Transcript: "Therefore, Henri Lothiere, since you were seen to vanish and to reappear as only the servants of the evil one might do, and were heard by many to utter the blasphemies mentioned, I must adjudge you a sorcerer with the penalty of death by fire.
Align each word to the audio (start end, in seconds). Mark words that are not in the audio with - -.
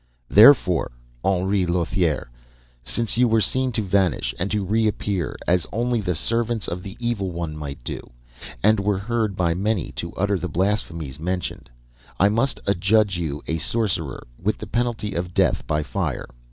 "Therefore, 0.29 0.93
Henri 1.23 1.63
Lothiere, 1.67 2.31
since 2.83 3.17
you 3.17 3.27
were 3.27 3.39
seen 3.39 3.71
to 3.73 3.83
vanish 3.83 4.33
and 4.39 4.49
to 4.49 4.65
reappear 4.65 5.35
as 5.47 5.67
only 5.71 6.01
the 6.01 6.15
servants 6.15 6.67
of 6.67 6.81
the 6.81 6.97
evil 6.99 7.29
one 7.29 7.55
might 7.55 7.83
do, 7.83 8.09
and 8.63 8.79
were 8.79 8.97
heard 8.97 9.35
by 9.35 9.53
many 9.53 9.91
to 9.97 10.11
utter 10.13 10.39
the 10.39 10.49
blasphemies 10.49 11.19
mentioned, 11.19 11.69
I 12.19 12.29
must 12.29 12.59
adjudge 12.65 13.17
you 13.17 13.43
a 13.45 13.59
sorcerer 13.59 14.25
with 14.41 14.57
the 14.57 14.65
penalty 14.65 15.13
of 15.13 15.35
death 15.35 15.67
by 15.67 15.83
fire. 15.83 16.25